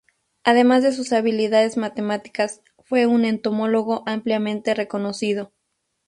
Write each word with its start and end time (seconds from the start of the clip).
Además 0.43 0.81
de 0.81 0.93
sus 0.93 1.13
habilidades 1.13 1.77
matemáticas, 1.77 2.63
fue 2.79 3.05
un 3.05 3.23
entomólogo 3.23 4.01
ampliamente 4.07 4.73
reconocido. 4.73 5.51